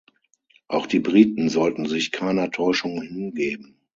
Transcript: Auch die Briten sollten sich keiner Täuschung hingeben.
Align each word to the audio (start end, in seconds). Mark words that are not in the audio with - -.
Auch 0.67 0.87
die 0.87 0.97
Briten 0.99 1.47
sollten 1.49 1.85
sich 1.85 2.11
keiner 2.11 2.49
Täuschung 2.49 3.03
hingeben. 3.03 3.75